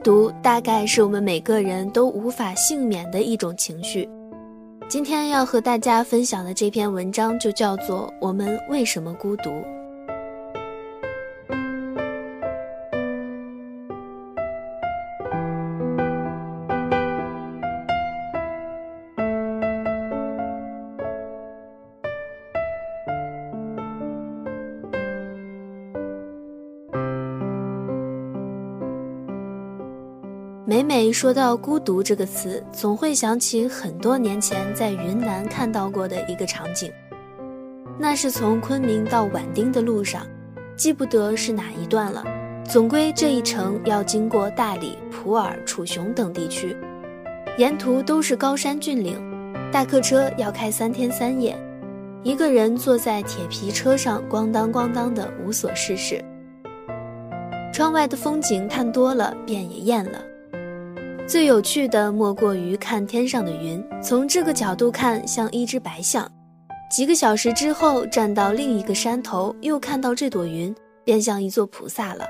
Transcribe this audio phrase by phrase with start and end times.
[0.00, 4.08] 独大概是我们每个人都无法幸免的一种情绪。
[4.88, 9.50] 今天要和大家分享的这篇文章就叫做《我们为什么孤独》。
[30.70, 36.92] 每每说到孤独这个词，总会想起很多年前在云南看到过的一个场景。
[37.98, 40.24] 那是从昆明到畹町的路上，
[40.76, 42.24] 记不得是哪一段了。
[42.64, 46.76] 总归这一程要经过大理、普洱、楚雄等地区，
[47.58, 49.18] 沿途都是高山峻岭，
[49.72, 51.58] 大客车要开三天三夜，
[52.22, 56.24] 一个人坐在铁皮车上，咣当咣当的无所事事。
[57.72, 60.29] 窗外的风景看多了，便也厌了。
[61.30, 66.28] 最有趣的莫过于看天上的云，从这个角度看像一只白象，
[66.90, 70.74] 几个小时之后站到另一个山头，又看到这朵云，
[71.04, 72.24] 便像一座菩萨了。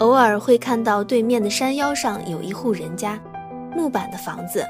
[0.00, 3.16] 偶尔会看到对面的山腰上有一户人家，
[3.76, 4.66] 木板的房子，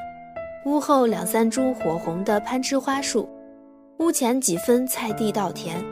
[0.67, 3.27] 屋后两三株火红的攀枝花树，
[4.00, 5.83] 屋前几分菜地稻田。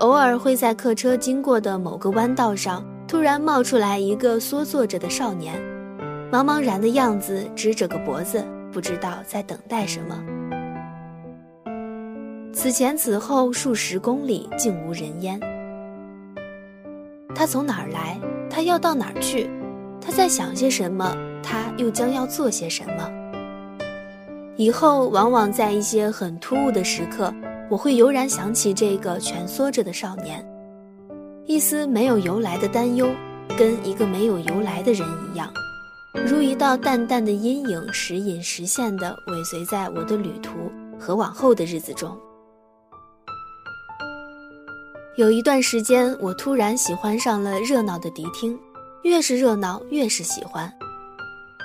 [0.00, 5.60] 偶尔会在客车经过的某个弯道上，突然冒出来一个缩坐着的少年，
[6.32, 10.18] 茫茫然的样子，支着个脖子，不知道在等待什么。
[12.50, 15.38] 此前此后数十公里，竟无人烟。
[17.34, 18.18] 他从哪儿来？
[18.48, 19.50] 他要到哪儿去？
[20.00, 21.14] 他在想些什么？
[21.42, 23.10] 他又将要做些什么？
[24.56, 27.30] 以后往往在一些很突兀的时刻。
[27.70, 30.44] 我会油然想起这个蜷缩着的少年，
[31.46, 33.08] 一丝没有由来的担忧，
[33.56, 35.48] 跟一个没有由来的人一样，
[36.26, 40.50] 如一道淡淡的阴影，时隐时现地尾随在我的旅途
[40.98, 42.18] 和往后的日子中。
[45.16, 48.58] 有一段时间，我突然喜欢上了热闹的迪厅，
[49.04, 50.68] 越是热闹，越是喜欢。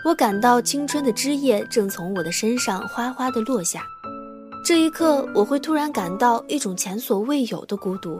[0.06, 3.82] 我感到青春的枝叶正从我的身上哗哗地落下。
[4.66, 8.18] 这一刻，我会突然感到一种前所未有的孤独。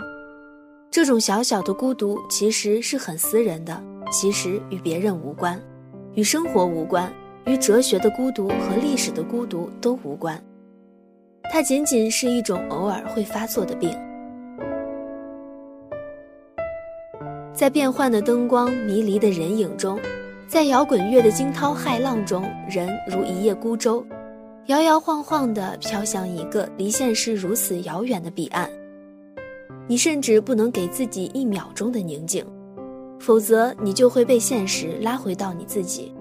[0.92, 5.60] 这种小小的孤独其实是很私人的，其实与别人无关，
[6.14, 7.12] 与生活无关，
[7.48, 10.40] 与哲学的孤独和历史的孤独都无关。
[11.52, 13.90] 它仅仅是一种偶尔会发作的病。
[17.56, 20.00] 在变幻的灯光、迷离的人影中，
[20.48, 24.06] 在摇滚乐的惊涛骇浪中，人如一叶孤舟。
[24.68, 28.68] 摇摇晃晃地飘向一个离现实如此遥远的彼岸，
[29.88, 32.44] 你甚至不能给自己一秒钟的宁静，
[33.20, 36.12] 否则你就会被现实拉回到你自己。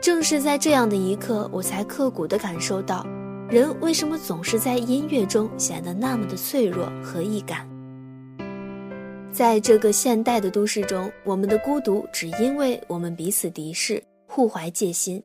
[0.00, 3.06] 正是在这样的一刻，我才刻骨地感受到，
[3.50, 7.68] 人为什么总是在音乐中显得那么的脆弱和易感。
[9.30, 15.22] 在这个现代的都市中，我们的孤独只因为我们彼此敌视，互怀戒心。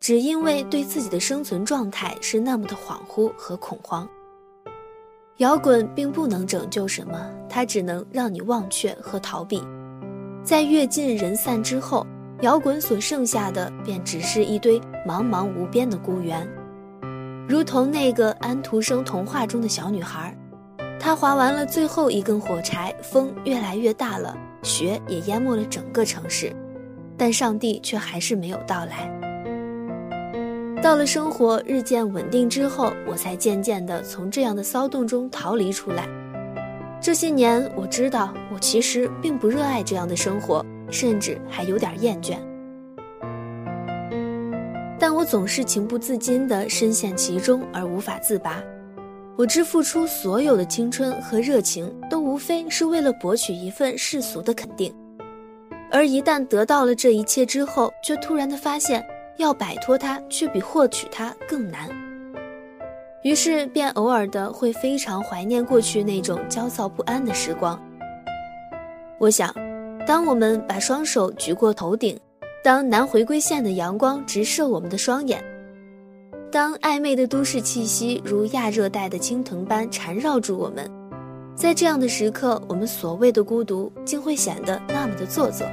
[0.00, 4.08] 只因为对自己的生存状态是那么的恍惚和恐慌。
[5.38, 9.62] 摇滚并不能拯救什么，它只能让你忘却和逃避。
[10.42, 12.06] 在乐尽人散之后，
[12.40, 16.48] 摇滚所剩下的便只是一堆茫茫无边的孤园，
[17.48, 20.36] 如同那个安徒生童话中的小女孩，
[20.98, 26.54] 她划完了最后一根火柴，风越来越大了，雪也淹没了整个城市，
[27.16, 29.17] 但上帝却还是没有到来。
[30.80, 36.08] 到了生活日渐稳定之后，我才渐渐地从这样的骚动中逃离出来。
[37.00, 42.36] 这些年，我知道我其实并不热爱这样的生活，甚至还有点厌倦。
[45.00, 48.62] 但我总是情不自禁地深陷其中而无法自拔。
[49.36, 54.92] 我支付出所有的青春和热情，都无非是为了博取一份世俗的肯定。
[55.90, 59.04] 而一旦得到了这一切之后，却突然的发现，
[59.38, 61.88] 要摆脱它却比获取它更难。
[63.24, 67.80] 于是便偶尔的会非常怀念过去那种焦躁不安的时光。
[69.18, 69.52] 我想，
[70.06, 72.18] 当我们把双手举过头顶，
[72.62, 75.42] 当南回归线的阳光直射我们的双眼，
[76.52, 80.88] 当暧昧的都市气息如亚热带的青藤般缠绕住我们。
[81.56, 85.66] 在这样的时刻，我们所谓的孤独，竟会显得那么的做作。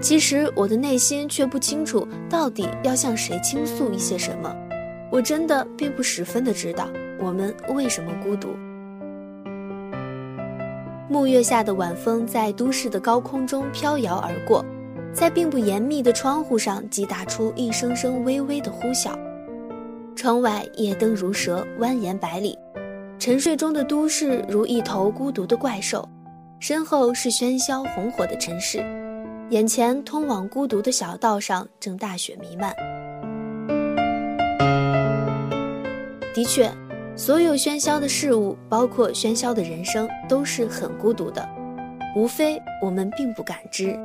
[0.00, 4.54] 其实我的内心却不清楚，到底要向谁倾诉一些什么。
[5.10, 8.48] 我真的并不十分的知道，我们为什么孤独。
[11.08, 14.64] 暮月下的晚风在都市的高空中飘摇而过，
[15.12, 19.18] 在并不严密的窗户上击打出一声声微微的呼啸。
[20.14, 22.56] 窗外夜灯如蛇蜿蜒百里，
[23.18, 26.06] 沉睡中的都市如一头孤独的怪兽，
[26.60, 28.84] 身后是喧嚣红火的城市，
[29.50, 32.74] 眼前通往孤独的小道上正大雪弥漫。
[36.34, 36.70] 的确，
[37.16, 41.48] 所有喧嚣的事物，包括喧嚣的人生，都是很孤独的，
[42.14, 43.98] 无非我们并不感知。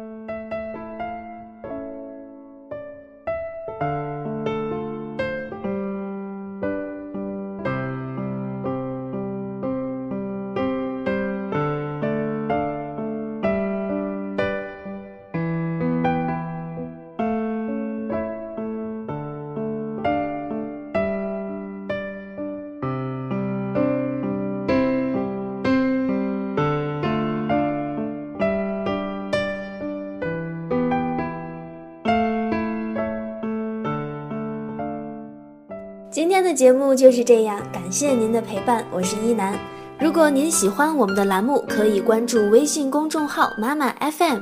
[36.13, 39.57] 今天的节目就是这样，感谢您的陪伴，我是一楠。
[39.99, 44.41] 如果您喜欢我们的栏目，可以关注微信公众号妈妈 FM，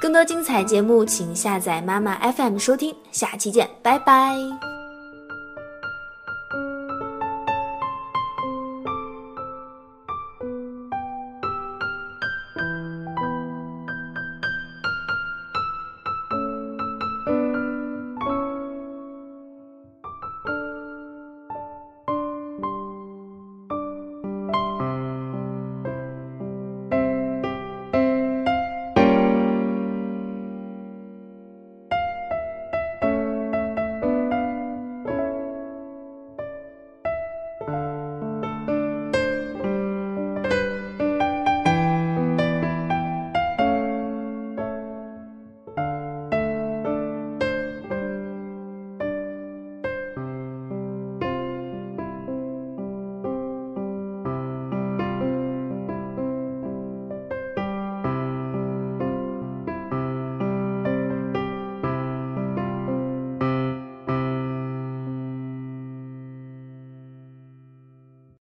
[0.00, 2.92] 更多精彩节目请下载妈妈 FM 收听。
[3.12, 4.71] 下期见，拜拜。